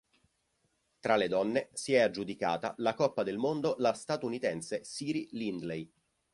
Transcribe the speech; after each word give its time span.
Tra 0.99 1.15
le 1.15 1.27
donne 1.27 1.69
si 1.73 1.93
è 1.93 1.99
aggiudicata 1.99 2.73
la 2.77 2.95
coppa 2.95 3.21
del 3.21 3.37
mondo 3.37 3.75
la 3.77 3.93
statunitense 3.93 4.83
Siri 4.83 5.29
Lindley. 5.33 5.93